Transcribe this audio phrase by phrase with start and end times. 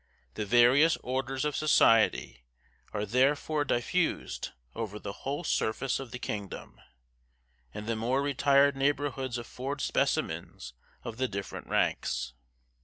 [0.33, 2.43] The various orders of society
[2.91, 6.81] are therefore diffused over the whole surface of the kingdom,
[7.71, 12.33] and the more retired neighborhoods afford specimens of the different ranks.